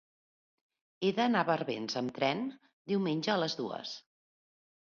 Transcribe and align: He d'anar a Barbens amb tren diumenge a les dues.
He 1.07 1.11
d'anar 1.19 1.43
a 1.45 1.47
Barbens 1.51 1.99
amb 2.03 2.15
tren 2.17 2.43
diumenge 2.93 3.33
a 3.35 3.37
les 3.45 3.59
dues. 3.63 3.97